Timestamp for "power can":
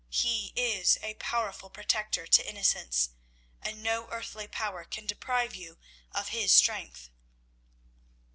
4.47-5.05